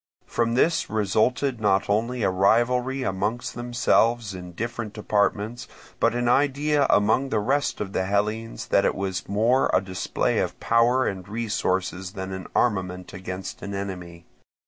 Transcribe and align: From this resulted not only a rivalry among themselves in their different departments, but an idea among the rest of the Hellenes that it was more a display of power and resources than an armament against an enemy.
From 0.25 0.55
this 0.55 0.89
resulted 0.89 1.61
not 1.61 1.87
only 1.87 2.23
a 2.23 2.31
rivalry 2.31 3.03
among 3.03 3.41
themselves 3.53 4.33
in 4.33 4.45
their 4.45 4.53
different 4.55 4.93
departments, 4.93 5.67
but 5.99 6.15
an 6.15 6.27
idea 6.27 6.87
among 6.89 7.29
the 7.29 7.37
rest 7.39 7.79
of 7.79 7.93
the 7.93 8.05
Hellenes 8.05 8.69
that 8.69 8.83
it 8.83 8.95
was 8.95 9.29
more 9.29 9.69
a 9.75 9.79
display 9.79 10.39
of 10.39 10.59
power 10.59 11.05
and 11.05 11.29
resources 11.29 12.13
than 12.13 12.31
an 12.33 12.47
armament 12.55 13.13
against 13.13 13.61
an 13.61 13.75
enemy. 13.75 14.25